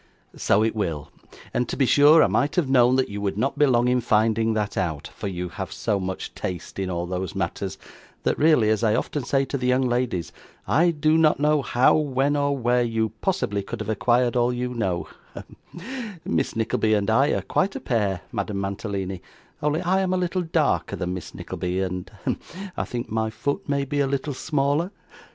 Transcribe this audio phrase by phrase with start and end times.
[0.35, 1.11] 'So it will;
[1.53, 4.01] and to be sure I might have known that you would not be long in
[4.01, 7.77] finding that out; for you have so much taste in all those matters,
[8.23, 10.31] that really, as I often say to the young ladies,
[10.67, 14.73] I do not know how, when, or where, you possibly could have acquired all you
[14.73, 15.55] know hem
[16.25, 19.21] Miss Nickleby and I are quite a pair, Madame Mantalini,
[19.61, 22.39] only I am a little darker than Miss Nickleby, and hem
[22.75, 24.89] I think my foot may be a little smaller.